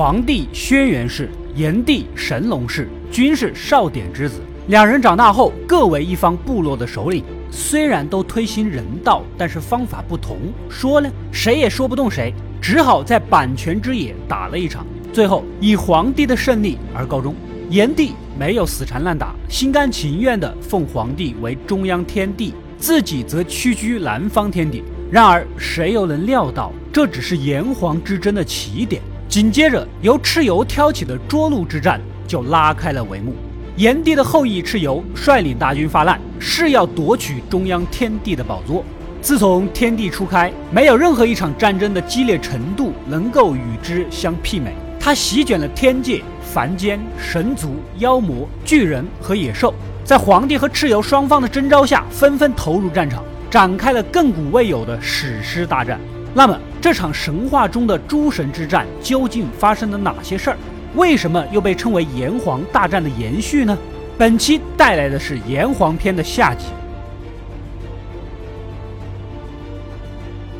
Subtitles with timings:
[0.00, 4.40] 皇帝轩辕氏，炎帝神农氏，均是少典之子。
[4.68, 10.38] 两人长大后各为一方部落的首领，虽然都推行人道，但是方法不同，
[10.70, 12.32] 说呢谁也说不动谁，
[12.62, 17.34] 只好在阪泉之野打了一场，最后以皇帝的胜利而告终。
[17.68, 24.82] 炎帝没有死缠烂打，心甘情愿地奉皇帝为中央天帝，自己则屈居南方天地。
[25.10, 29.02] 然而谁又能料到，这只是炎黄之争的起点？
[29.30, 33.32] 紧接着由蚩尤挑起的涿鹿之战就拉开了帷幕。
[33.76, 38.84] 炎帝的后裔蚩尤率领大军发难，誓要夺取中央天帝的宝座。
[39.22, 44.74] 自从天地初开，没有任何一场战争的激烈程度能够与之相媲美。
[44.98, 49.72] 他席卷了天界、凡间、神族、妖魔、巨人和野兽，
[50.02, 56.00] 在皇帝和蚩尤双方的征召下，纷纷投入战场，展开了亘古未有的史诗大战。
[56.32, 60.56] 那么，这场神话中的诸神之战究竟发生了哪些事儿？
[60.94, 63.76] 为什么又被称为炎黄大战的延续呢？
[64.16, 66.66] 本期带来的是炎黄篇的下集。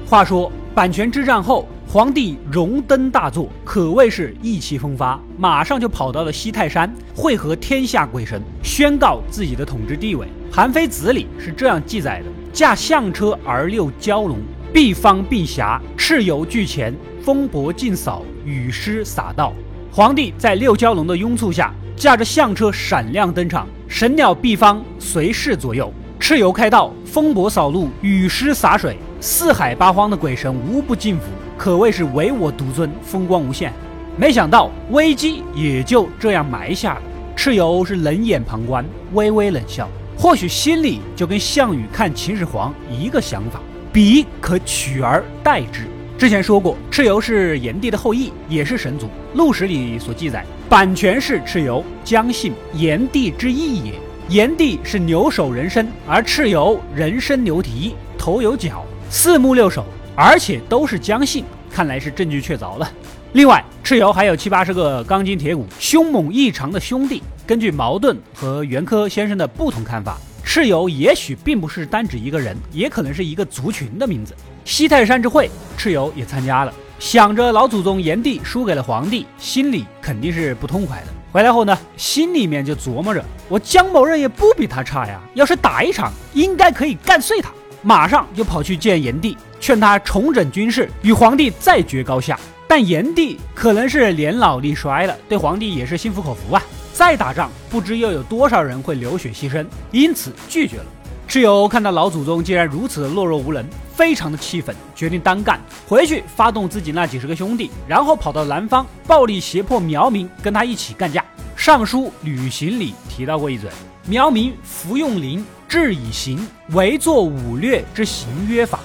[0.07, 10.27] 话说阪泉之战后，皇帝荣登大作，可谓是意气风发，马上就跑到了西泰山会合天下鬼神，宣告自己的统治地位。
[10.51, 14.39] 《韩非子》里是这样记载的：“驾象车而六蛟龙，
[14.73, 19.53] 碧方并霞，蚩尤巨前，风伯劲扫，雨师洒道。”
[19.93, 31.25] 皇帝在六蛟龙的拥簇下，驾着象车闪亮登场，神鸟毕方随侍左右，蚩尤开道，风伯扫路，雨师洒水，四海八荒的鬼神无不敬服，
[31.59, 33.73] 可谓是唯我独尊，风光无限。
[34.17, 37.03] 没想到危机也就这样埋下了，
[37.37, 43.61] 蚩尤是冷眼旁观，微微冷笑，或许心里就跟项羽看秦始皇一个想法，
[43.93, 45.83] 彼可取而代之。
[46.17, 49.09] 之前说过，蚩尤是炎帝的后裔，也是神族。
[49.35, 53.95] 陆史里所记载，版权是蚩尤，姜姓，炎帝之裔也。
[54.29, 59.85] 炎帝是牛首人身，而蚩尤人身牛蹄，头有角，四目六手，
[60.15, 62.89] 而且都是姜姓，看来是证据确凿了。
[63.33, 67.23] 另外，蚩尤还有七八十个 钢筋铁骨、凶猛异常的兄弟。
[67.47, 70.17] 根据茅盾和袁科先生的不同看法，
[70.51, 74.35] 蚩尤也许并不是单指一个人，也可能是一个族群的名字。
[74.65, 76.75] 西泰山之会，蚩尤也参加了。
[76.99, 81.07] 想着老祖宗炎帝输给了皇帝，心里肯定是不痛快的。
[81.31, 87.53] 回来后呢，心里面就琢磨着，我姜某人也不比他差呀，要是打一场，应该可以干碎他。
[87.81, 92.37] 马上就跑去见炎帝，劝他重整军事，与皇帝再决高下。
[92.67, 96.61] 但炎帝可能是年老力衰了，对皇帝也是心服口服啊。
[97.01, 100.85] 再打仗，不知又有多少人会流血牺牲，因此拒绝了。
[101.27, 105.59] 蚩尤看到老祖宗竟然如此的懦弱无能，非常的气愤，决定单干，
[105.89, 111.25] 回去发动自己那几十个兄弟，然后跑到南方，暴力胁迫苗民跟他一起干架。
[111.57, 113.71] 尚书《旅行》里提到过一嘴：
[114.07, 118.79] 苗民服用灵，治以行，为作武略之行约法。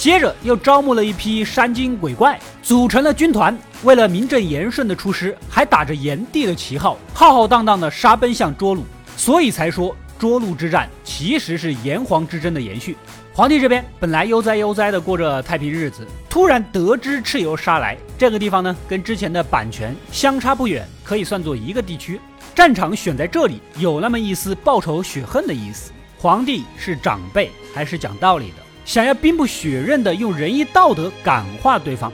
[0.00, 8.82] 接着又招募了一批山精鬼怪，组成了军团，为了名正言顺的出师，还打着炎帝的旗号，浩浩荡荡的杀奔向涿鹿，
[9.14, 9.94] 所以才说。
[10.18, 12.94] 涿鹿之战其实是炎黄之争的延续。
[13.32, 22.18] 皇帝这边本来悠哉悠哉的过着太平日子，突然得知蚩尤杀来，这个地方呢跟之前的阪泉相差不远，可以算作一个地区。
[22.54, 25.92] 战场选在这里，有那么一丝报仇雪恨的意思。
[26.18, 28.56] 皇帝是长辈，还是讲道理的，
[28.90, 32.12] 想要兵不血刃的用仁义道德感化对方。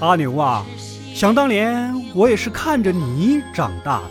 [0.00, 0.64] 阿牛啊，
[1.14, 4.10] 想当年我也是看着你长大的，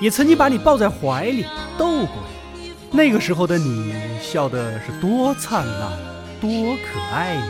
[0.00, 1.44] 也曾经把你抱在怀里
[1.76, 2.22] 逗过
[2.54, 2.72] 你。
[2.92, 5.90] 那个时候的你笑的是多灿烂，
[6.40, 7.42] 多可爱呀！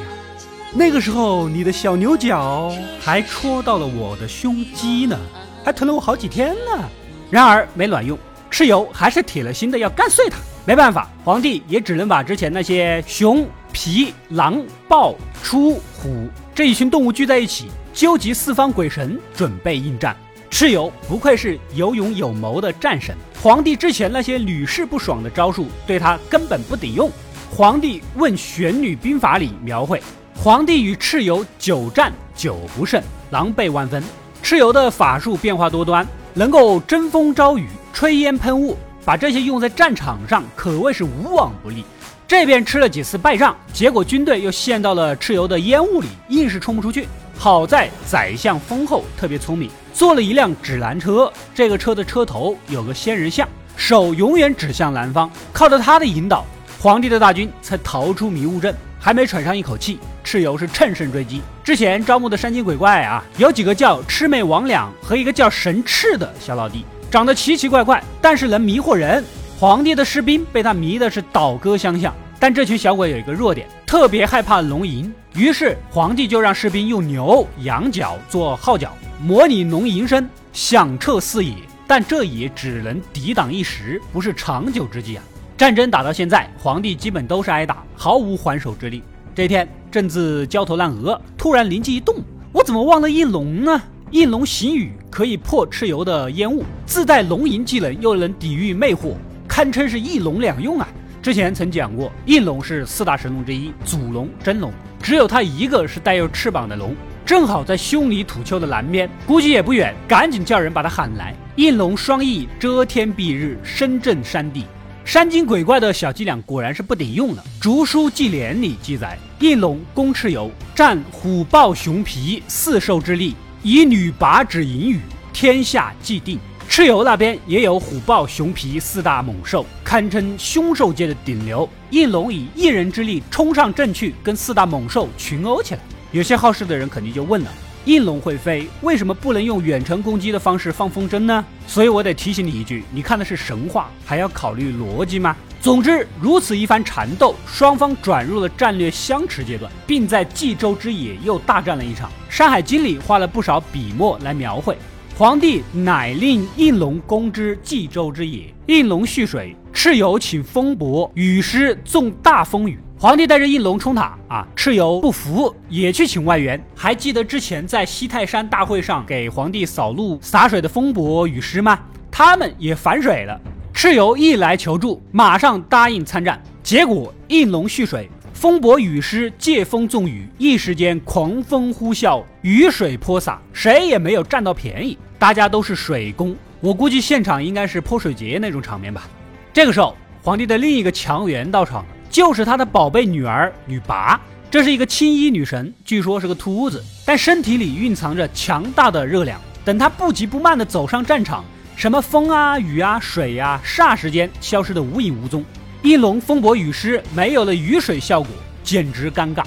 [0.73, 2.73] 那个时候你的小牛角
[3.03, 5.19] 还戳到了我的胸肌呢，
[5.63, 6.89] 还疼了我好几天呢。
[7.29, 8.19] 然而没卵用，
[8.51, 10.39] 蚩尤还是铁了心的要干碎他。
[10.65, 20.17] 没办法，皇帝也只能把之前那些熊、皮、狼、豹、出、虎这一群动物聚在一起，纠集四方鬼神，准备应战。
[20.51, 23.15] 蚩尤不愧是有勇有谋的战神。
[23.41, 27.11] 皇帝之前那些屡试不爽的招数，对他根本不顶用。
[27.51, 30.03] 皇帝问《玄女兵法》里描绘，
[30.37, 34.03] 皇帝与蚩尤久战久不胜，狼狈万分。
[34.43, 41.85] 蚩尤的法术变化多端，能够争风招雨、吹烟喷雾，把这些用在战场上可谓是无往不利。
[42.31, 47.09] 这边吃了几次败仗，结果军队又陷到了蚩尤的烟雾里，硬是冲不出去。
[47.37, 49.69] 好在宰相封后特别聪明。
[49.93, 55.29] 做了一辆指南车，这个车的车头有个仙人像，手永远指向南方。
[55.53, 56.47] 靠着他的引导，
[56.79, 58.73] 皇帝的大军才逃出迷雾阵。
[59.01, 61.43] 还没喘上一口气，蚩尤是乘胜追击。
[61.65, 69.25] 之前招募的山精鬼怪啊，有几个叫魑魅魍魉和一个叫神赤的小老弟，长得奇奇怪怪，但是能迷惑人。
[69.61, 72.15] 皇帝的士兵被他迷的是倒戈相向。
[72.39, 75.13] 但这群小鬼有一个弱点，特别害怕龙吟。
[75.35, 78.91] 于是皇帝就让士兵用牛、羊角做号角，
[79.23, 81.53] 模拟龙吟声，响彻四野。
[81.87, 85.23] 但这也只能抵挡一时，不是长久之计啊！
[85.59, 89.03] 战争打到现在，皇帝基本都是挨打，毫无还手之力。
[89.35, 92.17] 这天正自焦头烂额，突然灵机一动，
[92.51, 93.83] 我怎么忘了应龙呢？
[94.11, 99.13] 应龙行雨可以破蚩尤的烟雾，自带龙吟技能，又能抵御魅惑，
[99.61, 100.89] 堪称是一龙两用啊！
[101.21, 104.73] 之前曾讲过，应龙是四大神龙之一，祖龙真龙，
[105.03, 106.97] 只有它一个是带有翅膀的龙。
[107.27, 111.35] 正好在凶里土丘的南边，估计也不远，赶紧叫人把他喊来。
[111.57, 114.65] 应龙双翼遮天蔽日，声震山地。
[115.05, 117.45] 山精鬼怪的小伎俩果然是不顶用了。
[117.63, 125.01] 《竹书纪年》里记载，应龙攻蚩尤，战虎豹熊皮四兽之力，以女拔指引羽，
[125.35, 126.39] 天下既定。
[126.71, 131.69] 蚩尤那边也有虎豹熊皮四大猛兽，堪称凶兽界的顶流。
[131.91, 135.81] 应龙以一人之力冲上阵去，跟四大猛兽群殴起来。
[136.13, 137.51] 有些好事的人肯定就问了：
[137.87, 141.45] 应龙会飞，为什么不能用远程攻击的方式放风筝呢？
[141.67, 145.37] 所以我得提醒你一句：你看的是神话，还要考虑逻辑吗？
[145.61, 152.09] 总之，如此一番缠斗，双方转入了战略相持阶段，并在冀州之野又大战了一场。
[152.29, 154.79] 《山海经》里花了不少笔墨来描绘。
[155.21, 162.79] 皇帝乃令应龙攻之冀州之野，应龙蓄水，蚩尤请风伯雨师纵大风雨。
[162.99, 166.59] 皇帝带着应龙冲塔啊，蚩尤不服，也去请外援。
[166.75, 171.79] 还记得之前在西泰山大会上给皇帝扫路洒水的风伯雨师吗？
[172.11, 173.39] 他们也反水了。
[173.75, 176.43] 蚩尤一来求助，马上答应参战。
[176.63, 184.97] 结果应龙蓄水，风伯雨师借风纵雨，一时间狂风呼啸，雨水泼洒，谁也没有占到便宜。
[185.21, 189.07] 大家都是水攻，我估计现场应该是泼水节那种场面吧。
[189.53, 191.87] 这个时候，皇帝的另一个强援到场了。
[192.09, 194.19] 就是他的宝贝女儿女拔，
[194.51, 199.39] 这是一个青衣女神，据说是个秃子，但身体里蕴藏着强大的热量。
[199.63, 201.45] 等她不急不慢地走上战场，
[201.77, 205.45] 什么风啊、雨啊、水呀，霎时间消失得无影无踪。
[205.83, 208.31] 一龙风伯雨师没有了雨水效果，
[208.65, 209.45] 简直尴尬。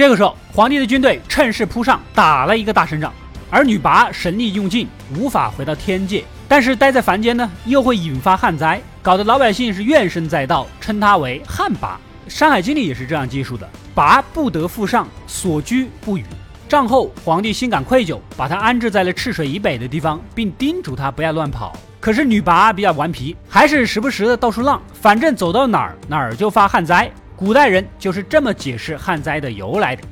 [0.00, 3.12] 这个时候，皇帝的军队趁势扑上，打了一个大胜仗。
[3.50, 11.76] 而女魃神力用尽，无法回到天界，但是待在凡间呢，又会引发旱灾，搞得老百姓是怨声载道，称他为旱魃。
[12.26, 16.24] 《山海经》里也是这样记述的：魃不得复上，所居不语。
[16.66, 21.76] 战后，皇帝心感愧疚，把他安置在了赤水以北的地方，并叮嘱他不要乱跑。
[22.00, 27.12] 可是女魃比较顽皮，还是时不时的到处浪，反正走到哪儿哪儿就发旱灾。
[27.40, 30.02] 古代人就是这么解释旱灾的由来的。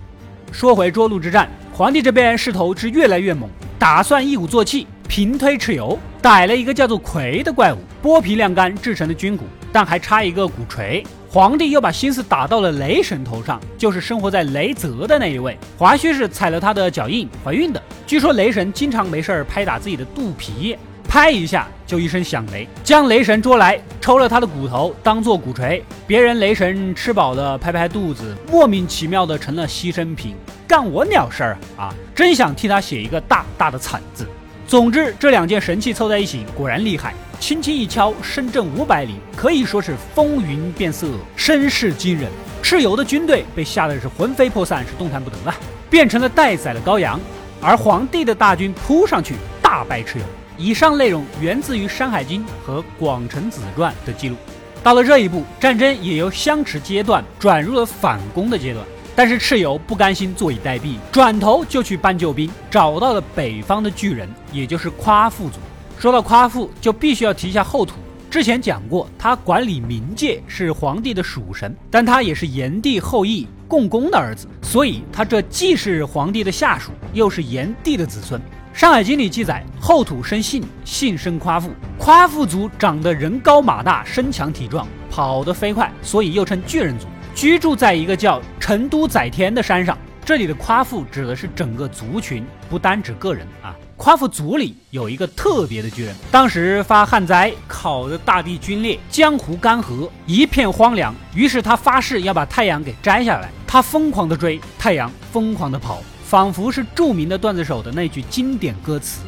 [0.50, 1.46] 说回涿鹿之战。
[1.74, 11.04] 皇帝这边势头是越来越猛，打算一鼓作气平推蚩尤，逮了一个叫做魁的怪物，剥皮晾干制成的军鼓，但还差一个鼓槌。
[11.28, 17.82] 皇帝又把心思打到了雷神头上，就是生活在雷泽的那一位，华胥是踩了他的脚印怀孕的。
[18.06, 20.78] 据说雷神经常没事儿拍打自己的肚皮。
[21.08, 25.82] 拍一下就一声响雷，将雷神捉来，抽了他的骨头当做鼓槌。
[26.06, 30.36] 别人雷神吃饱了拍拍肚子，莫名其妙的成了牺牲品，
[30.66, 31.94] 干我鸟事儿啊！
[32.14, 34.26] 真想替他写一个大大的惨字。
[34.66, 42.30] 总之，这两件神器凑在一起，果然厉害，轻轻一敲，声震五百里，可以说是风云变色，声势惊人。
[42.62, 45.54] 蚩尤的军队被吓得是魂飞魄散，是动弹不得了，
[45.88, 47.18] 变成了待宰的羔羊。
[47.62, 50.24] 而皇帝的大军扑上去，大败蚩尤。
[50.58, 54.36] 以上内容源自于《山海经》和《广成子传》的记录。
[54.82, 58.84] 到了这一步，战争也由相持阶段转入了反攻的阶段。
[59.14, 65.58] 但是蚩尤不甘心坐以待毙，转头就去搬救兵，找到了北方的巨人，也就是夸父族。
[65.98, 67.94] 说到夸父，就必须要提一下后土。
[68.30, 78.40] 之前讲过，他管理冥界，是皇帝的属神，但他也是炎帝后裔共工的儿子，所以他这既是皇帝的下属，又是炎帝的子孙。
[78.72, 81.70] 《山海经》里记载，后土生信，信生夸父。
[81.98, 87.06] 夸父族长得人高马大，身强体壮，跑得飞快，所以又称巨人族。
[87.34, 89.96] 居住在一个叫成都载天的山上。
[90.24, 93.74] 这里的夸父指的是整个族群，不单指个人啊。
[93.96, 101.12] 夸父族里有一个特别的巨人，当时发旱灾，烤得大地龟裂，江湖干涸，一片荒凉。
[101.34, 103.50] 于是他发誓要把太阳给摘下来。
[103.70, 106.02] 他疯狂地追太阳，疯狂地跑。
[106.24, 109.20] 仿佛是著名的段子手的那句经典歌词：“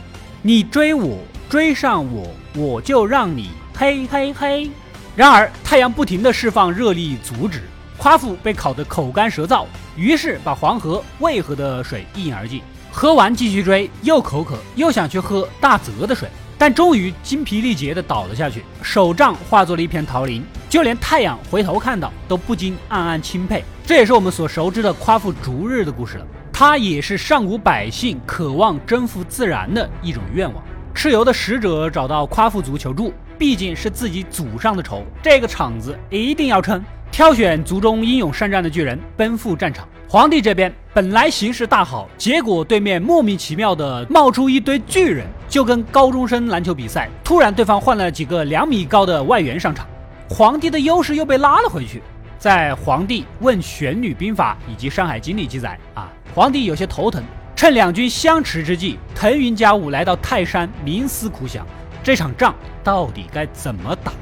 [0.43, 1.19] 你追我，
[1.49, 4.71] 追上我，我就让你嘿嘿嘿。
[5.15, 7.63] 然而太阳不停地释放热力阻止，
[7.97, 9.65] 夸父被烤得口干舌燥，
[9.97, 12.63] 于是把黄河、渭河的水一饮而尽。
[12.91, 16.29] 喝完继续追，又口渴又想去喝大泽的水，
[16.59, 20.45] 但终于精疲力竭地倒了下去，手杖化作了一片桃林。
[20.71, 23.65] 就连太阳回头看到，都不禁暗暗钦佩。
[23.85, 26.27] 这也是我们所熟知的夸父逐日的故事了。
[26.53, 30.63] 他也是上古百姓渴望征服自然的一种愿望。
[30.95, 36.81] 蚩尤的使者找到夸父族求助，毕竟是自己祖上的仇，这个场子一定要撑。
[37.11, 39.89] 挑选族中英勇善战的巨人奔赴战场。
[40.07, 49.87] 皇帝这边本来形势大好，结果对面莫名其妙的冒出一堆巨人，就跟高中生篮球比赛，突然对方换了几个两米高的外援上场，
[50.33, 52.01] 皇帝的优势又被拉了回去。
[52.39, 57.21] 在《皇帝问玄女兵法》以及《山海经》里记载啊，皇帝有些头疼，
[57.57, 61.67] 趁两军相持之际，腾云驾雾来到泰山，冥思苦想，
[62.01, 64.13] 这场仗到底该怎么打？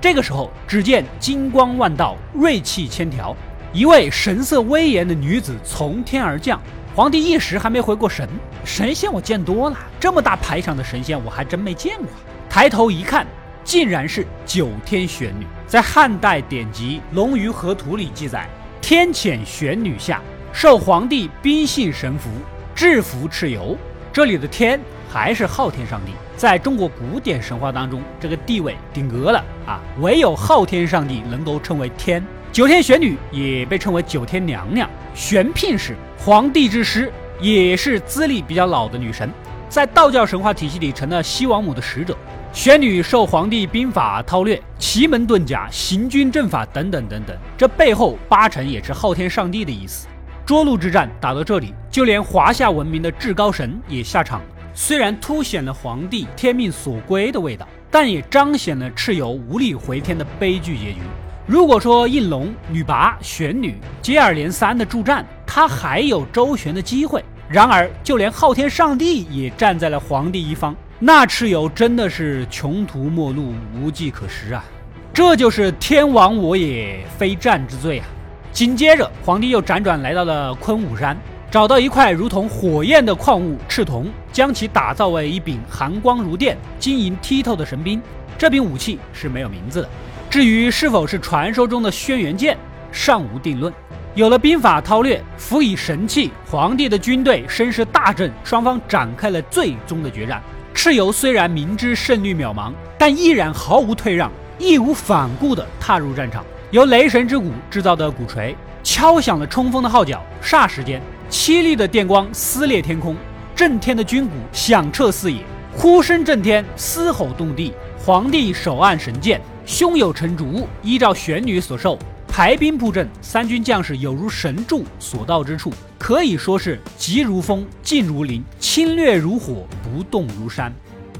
[0.00, 3.36] 这个时候，只见金光万道，锐气千条，
[3.72, 6.60] 一位神色威严的女子从天而降。
[6.94, 8.28] 皇帝一时还没回过神，
[8.64, 12.06] 神仙我见多了，这么大排场的神仙我还真没见过。
[12.48, 13.26] 抬头一看。
[13.66, 18.48] 竟然是九天玄女，在汉代典籍《龙鱼河图》里记载：
[18.80, 22.30] 天遣玄女下，受皇帝宾信神服，
[22.76, 23.76] 制服蚩尤。
[24.12, 24.80] 这里的天
[25.10, 29.80] 还是昊天上帝，在中国古典神话当中，这个地位顶格了啊！
[29.98, 32.24] 唯有昊天上帝能够称为天。
[32.52, 39.28] 九天玄女也被称为九天娘娘，玄牝是皇帝之师，也是资历比较老的女神，
[39.68, 42.16] 在道教神话体系里成了西王母的使者。
[42.56, 50.08] 玄女受皇帝兵法韬略、奇门遁甲、行军阵法等等等等，这背后八成也是昊天上帝的意思。
[50.46, 54.46] 涿鹿之战打到这里，就连华夏文明的至高神也下场了。
[54.72, 61.00] 虽然凸显了皇帝天命所归的味道，但也彰显了蚩尤无力回天的悲剧结局。
[61.46, 67.22] 如果说应龙、女魃、玄女接二连三的助战，他还有周旋的机会。
[67.50, 70.74] 然而，就连昊天上帝也站在了皇帝一方。
[70.98, 74.64] 那蚩尤真的是穷途末路，无计可施啊！
[75.12, 78.06] 这就是天亡我也，非战之罪啊！
[78.50, 81.14] 紧接着，皇帝又辗转来到了昆武山，
[81.50, 88.00] 找到一块如同火焰的矿物赤铜，将其打造为一柄寒光如电、晶莹剔透的神兵。
[88.38, 89.88] 这柄武器是没有名字的，
[90.30, 92.56] 至于是否是传说中的轩辕剑，
[92.90, 93.70] 尚无定论。
[94.14, 100.42] 有了兵法韬略，辅以神器，皇帝的军队声势大振，双方展开了最终的决战。
[100.76, 106.44] 蚩尤虽然明知胜率渺茫，但依然毫无退让、义无反顾地踏入战场。
[106.70, 113.16] 由雷神之鼓制造的鼓槌敲响了冲锋的号角，霎时间，凄厉的电光撕裂天空，
[113.54, 115.40] 震天的军鼓响彻四野，
[115.72, 117.72] 呼声震天，嘶吼动地。
[117.98, 121.98] 皇帝手按神剑，胸有成竹，依照玄女所授。
[122.36, 130.70] 排兵布阵，三军将士有如神助，所到之处可以说是急如风，近如林，侵略如火，不动如山。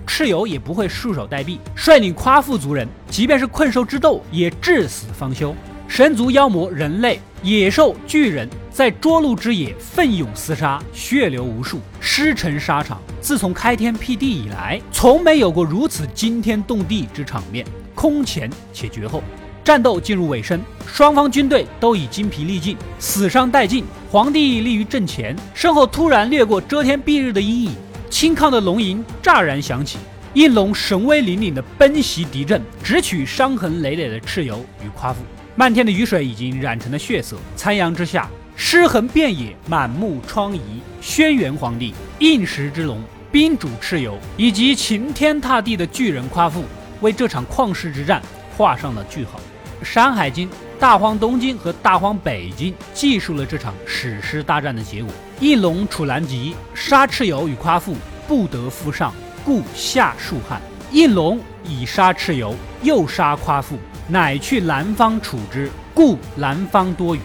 [0.06, 5.56] 蚩尤也不会束手待毙，率领夸父族人，即便是困兽之斗，也至死方休。
[5.88, 13.00] 神族妖魔、人类、野兽、巨人，在涿鹿之野奋勇厮杀，血流无数，尸沉沙场。
[13.22, 19.22] 自从开天辟地以来，从没有过如此惊天动地之场面，空前且绝后。
[19.66, 23.84] 战斗进入尾声，双方军队都已精疲力尽，死伤殆尽。
[24.08, 27.72] 皇帝立于阵前，身后突然掠过遮天蔽日的阴影，
[28.08, 29.98] 轻亢的龙吟乍然响起。
[30.34, 35.18] 应龙神威凛凛的奔袭敌阵，直取伤痕累累的蚩尤与夸父。
[35.56, 40.60] 漫天的雨水已经染成了血色，残阳之下，尸横遍野，满目疮痍。
[41.00, 46.62] 轩辕皇帝、应时之龙、宾主蚩尤以及擎天踏地的巨人夸父，
[47.00, 48.22] 为这场旷世之战
[48.56, 49.38] 画上了句号。
[49.82, 57.94] 《山海经·大荒东经》和《大荒北经》记述了这场史诗大战的结果：应龙处南极，杀蚩尤与夸父，
[58.26, 59.12] 不得复上，
[59.44, 60.60] 故下数汉。
[60.92, 63.78] 应龙以杀蚩尤，又杀夸父，
[64.08, 67.20] 乃去南方处之，故南方多雨。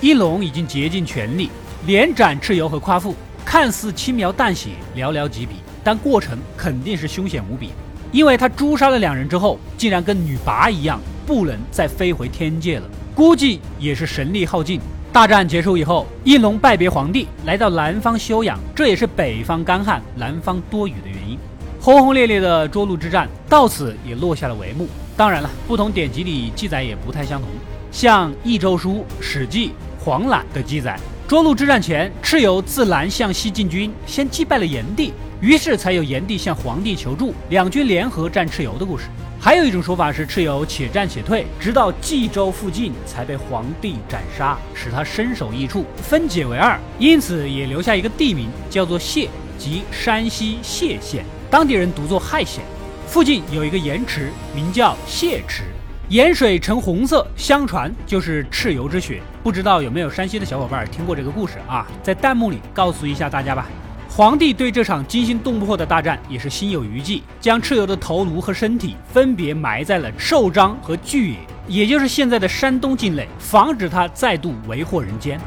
[0.00, 1.50] 应龙已经竭尽全力，
[1.86, 7.72] 连斩蚩尤和夸父，看似轻描淡写，寥寥几笔，但过程肯定是凶险无比，
[8.12, 11.00] 因为他诛杀了两人之后，竟然跟女魃一样。
[11.26, 14.80] 不能再飞回天界了，估计也是神力耗尽。
[15.12, 21.36] 大战结束以后，应龙拜别皇帝，来到南方休养，这也是北方干旱、南方多雨的原因。
[21.80, 24.86] 轰轰烈烈的涿鹿之战到此也落下了帷幕。
[25.16, 27.48] 当然了，不同典籍里记载也不太相同。
[27.90, 28.90] 像《益州书》
[29.20, 29.68] 《史记》
[29.98, 39.04] 《黄览》的记载，涿鹿之战前，蚩尤自南向西进军，先击败了炎帝，于是才有炎帝向黄帝求助，两军联合战蚩尤的故事。
[39.46, 52.64] 还有一种说法是，蚩尤且战且退，直到冀州附近才被黄帝斩杀，使他身首异处，分解为二，因此也留下一个地名叫做谢，即山西谢县，当地人读作亥县。
[53.06, 55.62] 附近有一个盐池，名叫谢池，
[56.08, 59.22] 盐水呈红色，相传就是蚩尤之血。
[59.44, 61.86] 不知道有没有山西的小伙伴听过这个故事啊？
[62.02, 63.68] 在弹幕里告诉一下大家吧。
[64.16, 71.36] 皇帝对这场惊心动魄的大战也是心有余悸，将蚩尤的头颅和身体分别埋在了寿张和巨野，
[71.68, 75.38] 也就是现在的山东境内，防止他再度为祸人间。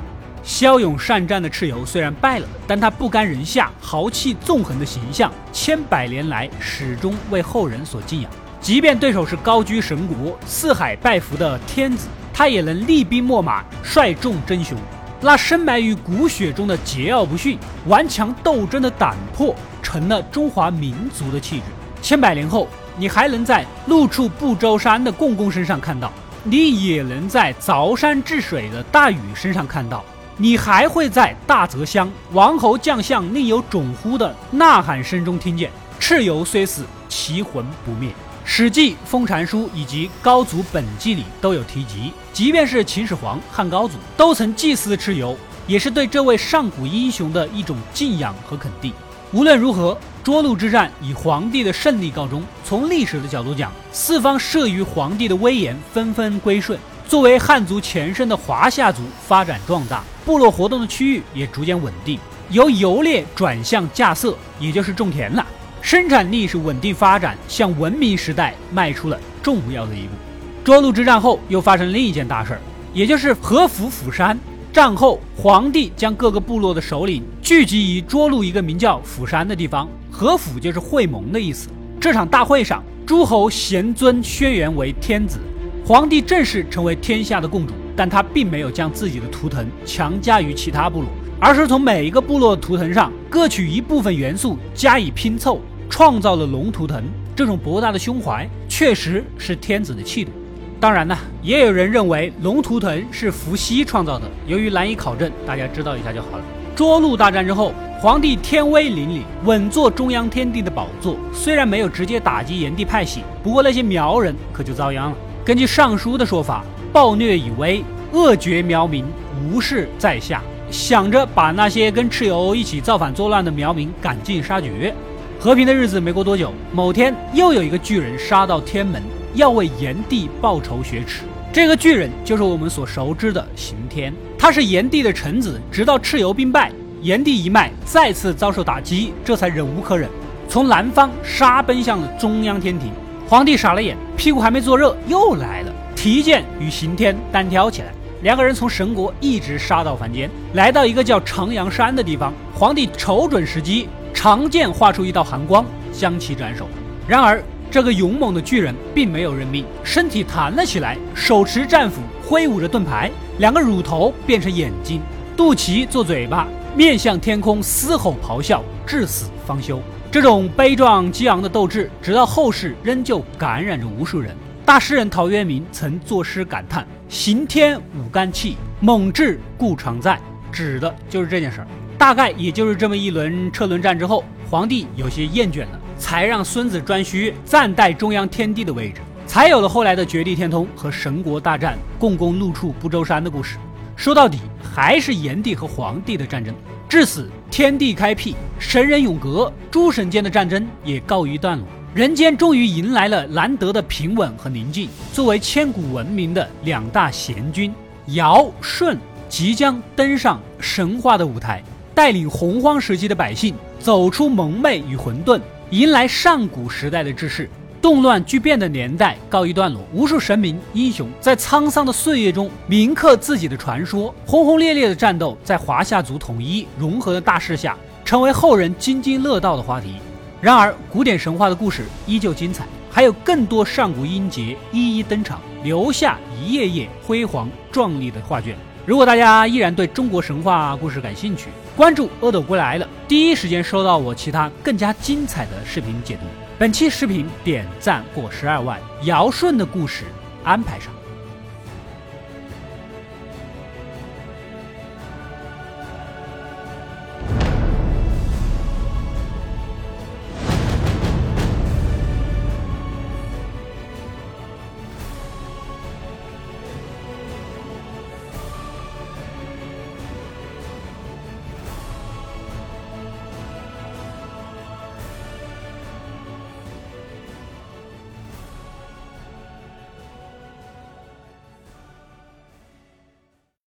[0.44, 8.30] 骁勇善战的蚩尤虽然败了，但他不甘人下、豪气纵横的形象，千百年来始终为后人所敬仰。
[8.62, 14.78] 即便对手是高居神国、四海拜服的天子，他也能厉兵秣马，率众争雄。
[15.22, 17.58] 那深埋于骨血中的桀骜不驯、
[17.88, 21.64] 顽强斗争的胆魄，成了中华民族的气质。
[22.02, 26.12] 千百年后，你还能在怒触不周山的共工身上看到，
[26.44, 30.04] 你也能在凿山治水的大禹身上看到，
[30.38, 38.10] 你还会在大泽乡王侯将相宁有种乎的呐喊声中听见：蚩尤虽死，其魂不灭。
[38.52, 45.38] 《史记·封禅书》以及《高祖本纪》里都有提及，即便是秦始皇、汉高祖都曾祭祀蚩尤，
[45.68, 48.92] 也是对这位上古英雄的一种敬仰和肯定。
[49.32, 52.44] 无论如何，涿鹿之战以皇帝的胜利告终。
[52.66, 56.78] 从历史的角度讲，四方慑于皇帝的威严，纷纷归顺。
[57.08, 65.46] 作为汉族前身的华夏族发展壮大，部落活动的区域也逐渐稳定，由游猎转向稼穑，也就是种田了。
[65.82, 70.72] 生产力是稳定发展，向文明时代迈出了重要的一步。
[70.72, 72.62] 涿鹿之战后，又发生另一件大事儿，
[72.94, 74.38] 也就是合府釜山。
[74.72, 81.70] 战后，皇帝将各个部落的首领聚集于涿鹿一个名叫釜山的地方，合府就是会盟的意思。
[82.00, 85.40] 这场大会上，诸侯咸尊轩辕为天子，
[85.86, 87.74] 皇帝正式成为天下的共主。
[87.96, 95.60] 但他并没有将自己的图腾强加于其他部落，而是从每一个部落图腾上各取一部分元素加以拼凑。
[95.90, 97.04] 创造了龙图腾，
[97.36, 100.32] 这种博大的胸怀确实是天子的气度。
[100.80, 106.44] 当然呢，也有人认为龙图腾是伏羲创造的，由于难以考证，大家知道一下就好了。
[106.78, 111.18] 涿鹿大战之后，皇帝天威凛凛，稳坐中央天地的宝座。
[111.34, 115.18] 虽然没有直接打击炎帝派系，不过那些苗人可就遭殃了。
[115.44, 119.04] 根据《尚书》的说法，暴虐以威，恶绝苗民，
[119.52, 124.96] 无视在下，想着把那些跟蚩尤一起造反作乱的苗民赶尽杀绝。
[125.42, 129.02] 和平的日子没过多久，某天又有一个巨人杀到天门，
[129.36, 131.22] 要为炎帝报仇雪耻。
[131.54, 135.58] 这个巨人就是我们所熟知的刑天，他是炎帝的臣子。
[135.72, 140.10] 直到蚩尤兵败，炎帝一脉再次遭受打击，这才忍无可忍，
[140.50, 142.92] 从南方杀奔向了中央天庭。
[143.26, 147.94] 皇帝傻了眼，屁股还没坐热，又来了，提剑与刑天单挑起来。
[148.24, 153.88] 两个人从神国一直杀到凡间，来到一个叫长阳山的地方，皇帝瞅准时机。
[154.20, 156.68] 长剑划出一道寒光，将其斩首。
[157.08, 165.00] 然而，这个勇猛的巨人并没有认命，身体弹了起来，手持战斧，挥舞着盾牌，两个乳头变成眼睛，
[165.38, 169.82] 肚脐做嘴巴，面向天空嘶吼咆哮，至死方休。
[170.12, 174.36] 这种悲壮激昂的斗志，直到后世仍旧感染着无数人。
[174.66, 180.20] 大诗人陶渊明曾作诗感叹：“刑天舞肝气，猛志故常在。”
[180.52, 181.68] 指的就是这件事儿。
[182.00, 193.58] 大概也就是这么一轮车轮战之后，皇帝有些厌倦了，才让孙子颛顼暂代中央天帝的位置，才有了后来的绝地天通和神国大战、共工怒触不周山的故事。
[193.98, 196.56] 说到底，还是炎帝和黄帝的战争。
[196.88, 204.88] 至此，天地开辟，神人永隔，诸神间的战争也告一段落，人间终于迎来了难得的平稳和宁静。
[205.12, 207.74] 作为千古闻名的两大贤君，
[208.08, 211.62] 尧舜即将登上神话的舞台。
[212.00, 215.38] 带领洪荒时期的百姓走出蒙昧与混沌，
[215.72, 217.50] 迎来上古时代的志士。
[217.82, 224.16] 动乱巨变的年代告一段落，无数神明英雄在沧桑的岁月中铭刻自己的传说。
[224.26, 229.96] 轰轰烈烈的战斗在华夏族统一融合的大势下，成为后人津津乐道的话题。
[230.40, 238.56] 然而，古典神话的故事依旧精彩，还有更多上古英杰一一登场，留下一页页辉煌壮丽的画卷。
[238.86, 246.24] 如果大家依然对中国神话故事感兴趣，关注阿斗归来了，第一时间收到我其他更加精彩的视频解读。
[246.58, 250.04] 本期视频点赞过十二万，尧舜的故事
[250.44, 250.92] 安排上。